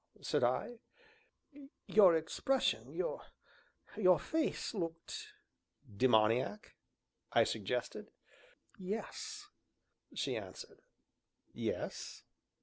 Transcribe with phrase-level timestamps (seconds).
[0.19, 0.79] said I.
[1.85, 2.91] "Your expression
[3.93, 5.31] your face looked"
[5.95, 6.73] "Demoniac?"
[7.33, 8.09] I suggested.
[8.79, 9.49] "Yes,"
[10.15, 10.79] she answered.
[11.53, 12.23] "Yes?"